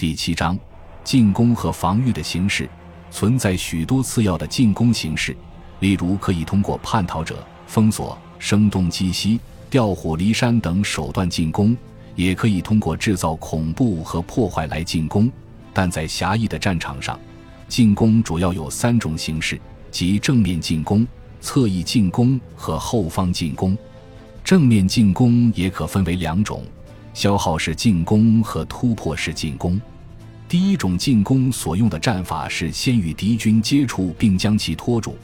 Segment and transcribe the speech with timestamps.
[0.00, 0.58] 第七章，
[1.04, 2.66] 进攻和防御的形式
[3.10, 5.36] 存在许多次要的进攻形式，
[5.80, 11.76] 例如可以通过叛逃者、封锁、声东击西、调虎离山等手段进攻，
[12.16, 15.30] 也可以通过制造恐怖和破坏来进攻。
[15.74, 17.20] 但在狭义的战场上，
[17.68, 19.60] 进攻主要有三种形式，
[19.90, 21.06] 即正面进攻、
[21.42, 23.76] 侧翼进攻和后方进攻。
[24.42, 26.64] 正面进攻也可分为两种。
[27.12, 29.78] 消耗式进攻和突破式进攻，
[30.50, 35.16] 第一种进攻所用的战法是先与敌军接触并将其拖住，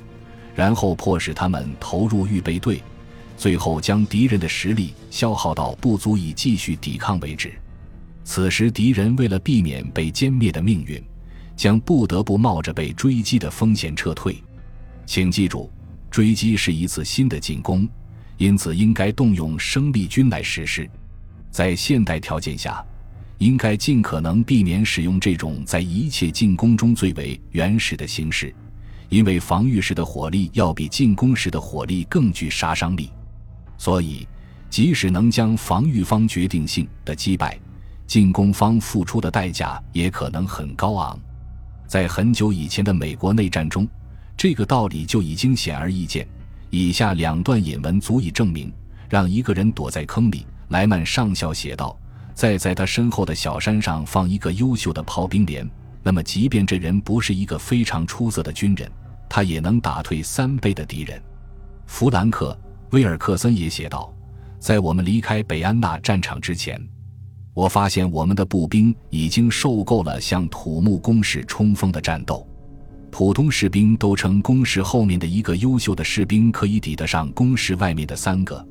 [0.54, 2.80] 然后迫使他们投入预备队，
[3.36, 7.52] 最后将敌人的实力消耗到不足以继续抵抗为止。
[8.22, 11.02] 此时敌人为了避免被歼灭的命运，
[11.56, 14.40] 将不得不冒着被追击的风险撤退。
[15.06, 15.68] 请记住，
[16.08, 17.88] 追击是一次新的进攻，
[18.36, 20.88] 因此应该动用生力军来实施。
[21.50, 22.80] 在现代条件下，
[23.38, 28.54] 应该尽可能避免使用这种在一切进攻中最为原始的形式，
[29.08, 33.10] 因为防御时的火力要比进攻时的火力更具杀伤力。
[33.78, 34.26] 所以，
[34.70, 37.58] 即使能将防御方决定性的击败，
[38.06, 41.18] 进攻方付出的代价也可能很高昂。
[41.86, 43.86] 在很久以前的美国内战中，
[44.36, 46.26] 这个道理就已经显而易见。
[46.70, 48.72] 以下两段引文足以证明：
[49.08, 50.46] 让一个人躲在坑里。
[50.70, 51.96] 莱曼上校写道
[52.36, 55.66] ：“再在他身后的小山上放一个优秀的炮兵连，
[56.02, 58.92] 那么即便这人不是一个非常出色的军人，
[59.26, 61.18] 他也能打退三倍的敌人。”
[61.88, 62.52] 弗兰克·
[62.94, 64.14] 威尔克森也写道
[64.60, 66.78] ：“在我们离开北安娜战场之前，
[67.54, 72.46] 我发现我们的步兵已经受够了向土木工事冲锋的战斗。
[73.10, 78.62] 普通士兵都称工事后面的一个优秀的士兵可以抵得上工事外面的三个。”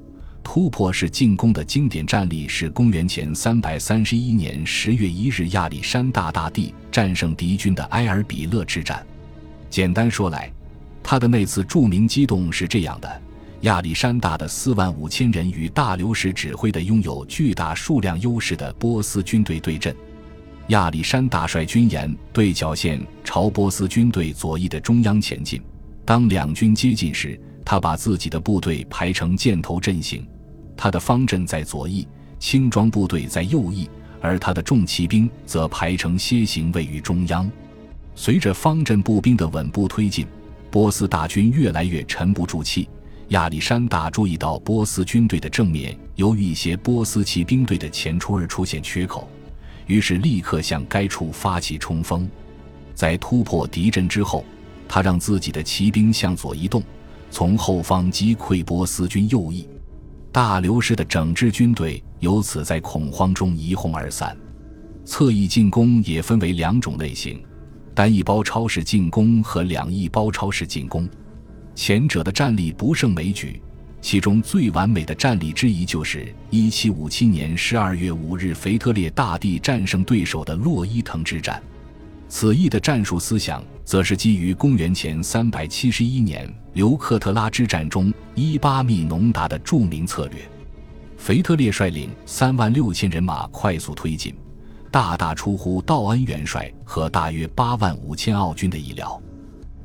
[0.46, 9.06] 突破式进攻的经典战例是公元前三百三十一年十月一日亚历山大大帝战胜敌军的埃尔比勒之战。
[9.72, 10.50] 简单说来，
[11.04, 13.22] 他的那次著名机动是这样的：
[13.62, 19.94] 亚历山大的四万五千人与大流士指挥的拥有巨大数量优势的波斯军队对阵。
[20.68, 25.60] 亚历山大率军沿对角线朝波斯军队左翼的中央前进。
[26.06, 30.26] 当两军接近时，他把自己的部队排成箭头阵型。
[30.78, 32.08] 他的方阵在左翼，
[32.40, 33.90] 轻装部队在右翼，
[34.22, 37.50] 而他的重骑兵则排成楔形位于中央。
[38.16, 40.26] 随着方阵步兵的稳步推进，
[40.72, 42.88] 波斯大军越来越沉不住气。
[43.30, 49.28] 亚历山大注意到波斯军队的正面由于一些波斯骑兵队的前出而出现缺口，
[49.88, 52.30] 于是立刻向该处发起冲锋。
[52.94, 54.46] 在突破敌阵之后，
[54.88, 56.84] 他让自己的骑兵向左移动，
[57.32, 59.68] 从后方击溃波斯军右翼。
[60.36, 64.36] 大流士的整支军队由此在恐慌中一哄而散。
[65.06, 67.42] 侧翼进攻也分为两种类型：
[67.94, 71.08] 单翼包抄式进攻和两翼包抄式进攻。
[71.74, 73.62] 前者的战力不胜枚举，
[74.02, 81.64] 其中最完美的战例之一就是1757年12月5日腓特烈大帝战胜对手的洛伊滕之战。
[82.38, 90.42] 此役的战术思想，则是基于公元前371年刘克特拉之战中伊巴密农达的著名策略。
[91.16, 94.36] 腓特烈率领三万六千人马快速推进，
[94.92, 99.18] 大大出乎道恩元帅和大约八万五千奥军的意料。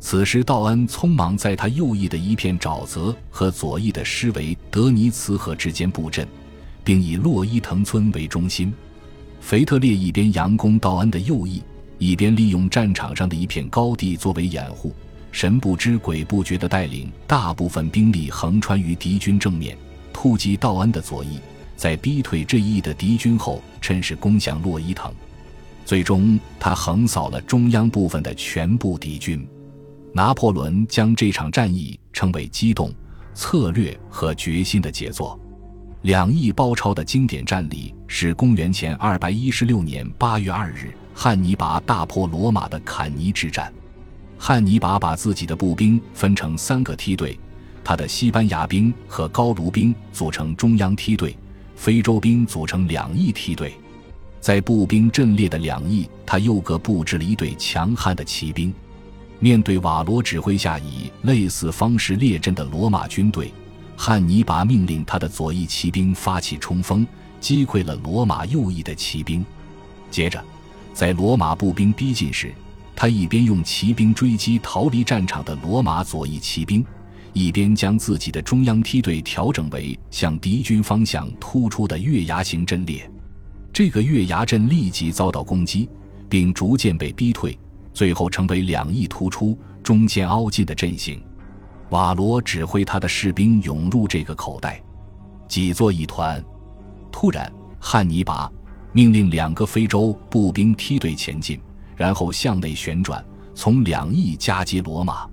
[0.00, 6.26] 此时，道恩匆忙在他右翼的一片沼泽和左翼的施维德尼茨河之间布阵，
[6.82, 8.74] 并以洛伊滕村为中心。
[9.40, 11.62] 腓特烈一边佯攻道恩的右翼。
[12.00, 14.94] 一边利用战场上的一片高地作为掩护，
[15.30, 19.76] 神不知鬼不觉地带领大部分兵力横穿于敌军正面，
[20.10, 21.38] 突击道恩的左翼，
[21.76, 25.12] 在逼退这一翼的敌军后，趁势攻向洛伊滕。
[25.84, 29.46] 最终，他横扫了中央部分的全部敌军。
[30.14, 32.90] 拿破仑将这场战役称为机动、
[33.34, 35.38] 策略和决心的杰作。
[36.00, 40.90] 两翼包抄的经典战例是公元前二百一十六年八月二日。
[41.14, 43.70] 汉尼拔大破罗马的坎尼之战，
[44.38, 47.38] 汉尼拔把自己的步兵分成三个梯队，
[47.84, 51.36] 他的西班牙兵和高卢兵组成中央梯队，
[51.76, 53.74] 非洲兵组成两翼梯队。
[54.40, 58.72] 在步兵阵列的两翼，他又各布置了一队强悍的骑兵。
[59.38, 63.52] 面对瓦罗指挥下以类似方式列阵的罗马军队，
[63.94, 67.06] 汉尼拔命令他的左翼骑兵发起冲锋，
[67.40, 69.44] 击溃了罗马右翼的骑兵。
[70.10, 70.42] 接着。
[70.92, 72.52] 在罗马步兵逼近时，
[72.94, 76.84] 他一边用骑兵追击逃离战场的罗马左翼骑兵，
[77.32, 83.10] 一边将自己的中央梯队调整为向敌军方向突出的月牙形阵列。
[83.72, 85.88] 这个月牙阵立即遭到攻击，
[86.28, 87.58] 并逐渐被逼退，
[87.94, 91.22] 最后成为两翼突出、中间凹进的阵型。
[91.90, 94.82] 瓦罗指挥他的士兵涌入这个口袋，
[95.48, 96.44] 挤作一团。
[97.10, 97.50] 突然，
[97.80, 98.50] 汉尼拔
[98.92, 101.60] 命令两个非洲步兵梯队前进，
[101.96, 105.28] 然后向内旋转，从两翼夹击罗马。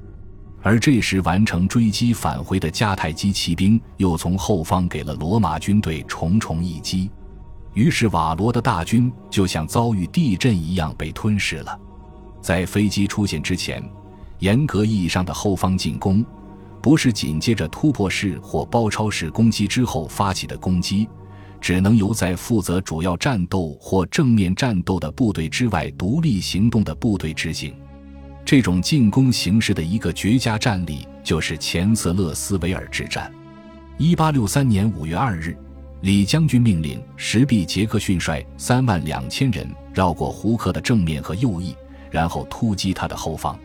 [0.61, 7.09] 而这时，完成追击返回的迦太基骑兵又从后方给了罗马军队重重一击。
[7.73, 11.79] 于是，瓦罗的大军就像遭遇地震一样被吞噬了。
[12.41, 13.81] 在飞机出现之前，
[14.39, 16.25] 严格意义上的后方进攻，
[16.81, 21.07] 不是紧接着突破式或包抄式攻击之后发起的攻击。
[21.59, 27.73] 只能由在负责主要战斗或正面战斗的部队之外独立行动的部队执行。
[28.45, 33.31] 这种进攻形式的一个绝佳战例就是前瑟勒斯维尔之战。
[33.97, 35.57] 一八六三年五月二日，
[36.01, 41.75] 李将军命令石壁杰克逊率三万两千人绕过胡克的正面和右翼，
[42.09, 43.59] 然后突击他的后方。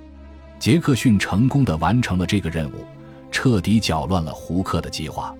[0.58, 2.86] 杰克逊成功的完成了这个任务，
[3.30, 5.34] 彻底搅乱了胡克的计划。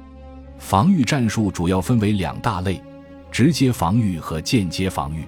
[0.63, 2.81] 防御战术主要分为两大类：
[3.33, 5.25] 直接防御和间接防御。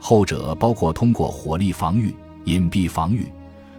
[0.00, 2.12] 后者包括通过火力防御、
[2.44, 3.26] 隐蔽防御、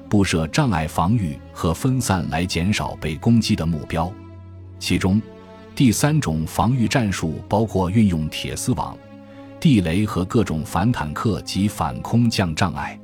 [0.09, 4.11] 布设障碍防御和分散来减少被攻击的目标。
[4.79, 5.21] 其中，
[5.75, 8.97] 第三种防御战术包括运用铁丝网、
[9.59, 12.97] 地雷和各种反坦克及反空降障碍。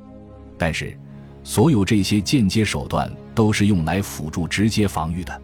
[0.56, 0.98] 但是，
[1.44, 5.42] 所有这些间接手段都是用来辅助直接防御的。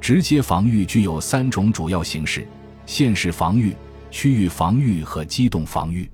[0.00, 2.46] 直接防御具有三种主要形式：
[2.86, 3.76] 现实防御、
[4.10, 6.10] 区域防御和机动防御。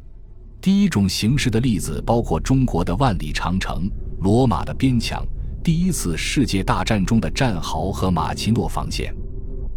[0.60, 3.88] 第一种形式的例子包括中国的万里长城、
[4.20, 5.24] 罗马的边墙、
[5.62, 9.14] 第一次世界大战中的战壕和马奇诺防线。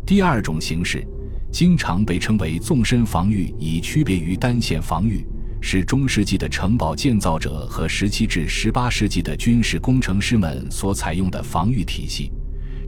[0.05, 1.05] 第二种形式
[1.51, 5.23] 经常被称为纵深防御，以区别于单线防御，
[5.61, 12.31] 是中世纪的城堡建造者和17至18世纪的军事工程师们所采用的防御体系。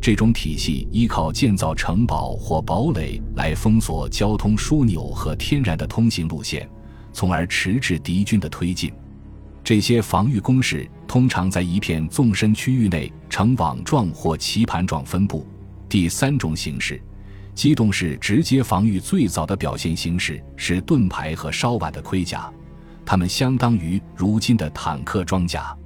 [0.02, 6.68] 这种体系依靠建造城堡或堡垒来封锁交通枢纽和天然的通行路线，
[7.14, 8.92] 从而迟滞敌军的推进。
[9.64, 15.46] 这些防御工事通常在一片纵深区域内呈网状或棋盘状分布。
[15.88, 17.00] 第三种形式，
[17.54, 22.52] 机动式直接防御最早的表现形式是盾牌和稍晚的盔甲，
[23.06, 25.78] 它们相当于如今的坦克装甲。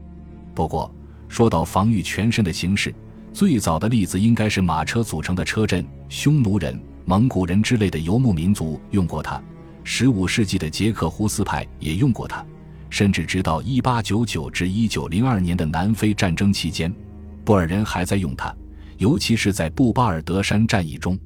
[0.53, 0.89] 不过，
[1.27, 2.95] 说到防御全身的形式，
[3.35, 9.43] 最早的例子应该是马车组成的车阵，匈奴人、蒙古人之类的游牧民族用过它。
[9.83, 12.45] 十五世纪的捷克胡斯派也用过它，
[12.89, 16.95] 甚至直到一八九九至一九零二年的南非战争期间，
[17.43, 18.55] 布尔人还在用它，
[18.99, 21.19] 尤其是在布巴尔德山战役中。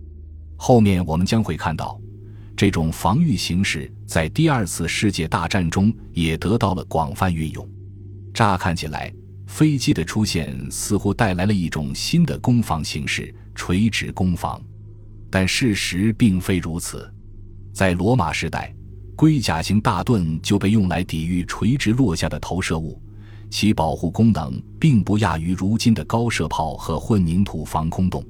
[0.55, 2.01] 后面我们将会看到，
[2.57, 7.69] 这种防御形式在第二次世界大战中也得到了广泛运用。
[8.33, 9.13] 乍看起来。
[9.49, 14.61] 飞机的出现似乎带来了一种新的攻防形式——垂直攻防，
[15.29, 17.11] 但事实并非如此。
[17.73, 18.73] 在罗马时代，
[19.17, 23.01] 龟甲型大盾就被用来抵御垂直落下的投射物，
[23.49, 28.23] 其保护功能并不亚于如今的高射炮和混凝土防空洞。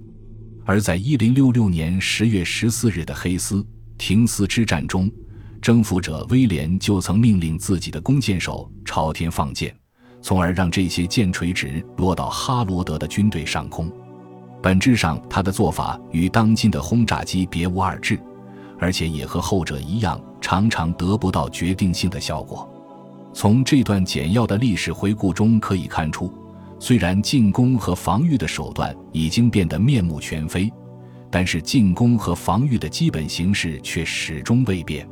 [0.66, 3.64] 而在1066年10月14日的黑斯
[3.98, 5.12] 廷斯之战中，
[5.62, 9.79] 征服者威廉就曾命令自己的弓箭手朝天放箭。
[10.22, 13.92] 从而让这些箭垂直落到哈罗德的军队上空。
[14.62, 18.20] 本质上，他的做法与当今的轰炸机别无二致，
[18.78, 22.70] 而且也和后者一样，常常得不到决定性的效果。
[23.34, 26.34] 从这段简要的历史回顾中可以看出，
[26.80, 30.70] 虽然进攻和防御的手段已经变得面目全非，
[31.30, 35.08] 但是进攻和防御的基本形式却始终未变。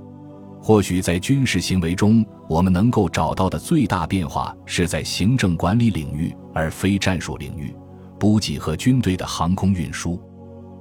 [0.67, 7.73] 或许在军事行为中，我们能够找到的最大变化是在行政管理领域，而非战术领域，
[8.19, 10.21] 补给和军队的航空运输。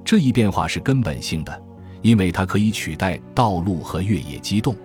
[0.03, 1.63] 这一变化是根本性的，
[2.01, 4.75] 因为它可以取代道路和越野机动。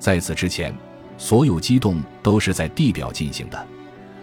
[0.00, 0.74] 在此之前，
[1.16, 3.64] 所有机动都是在地表进行的，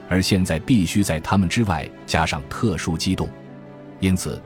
[0.10, 3.26] 而现在必须在它们之外加上特殊机动。
[4.02, 4.38] 因此，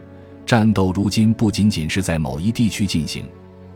[0.46, 3.26] 战斗如今不仅仅是在某一地区进行。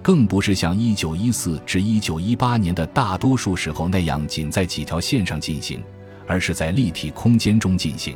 [0.07, 5.83] 更不是像1914至1918年的大多数时候那样仅在几条线上进行，
[6.25, 8.15] 而是在立体空间中进行。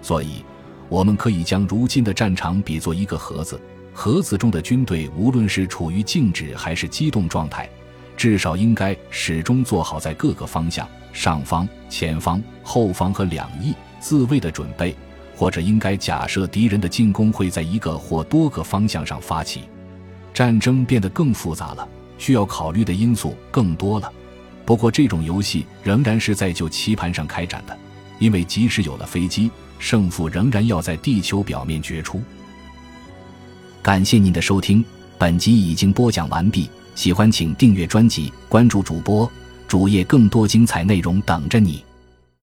[0.00, 0.42] 所以，
[0.88, 3.60] 我们可以将如今的战场比作一个盒子，
[3.92, 7.68] 盒子中的军队无论是处于静止还是机动状态，
[8.16, 14.96] 至少应该始终做好在各个方向——上方、前方、后方和两翼自卫的准备，
[15.36, 19.64] 或者应该假设敌人的进攻会在一个或多个方向上发起。
[20.32, 24.10] 战争变得更复杂了，需要考虑的因素更多了。
[24.64, 27.76] 不过，这种游戏仍然是在旧棋盘上开展的，
[28.18, 32.22] 因为即使有了飞机，胜负仍然要在地球表面决出。
[33.82, 34.84] 感谢您的收听，
[35.18, 36.70] 本集已经播讲完毕。
[36.94, 39.30] 喜欢请订阅专辑，关注主播
[39.66, 41.82] 主页，更多精彩内容等着你。